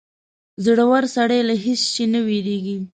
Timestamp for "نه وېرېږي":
2.13-2.77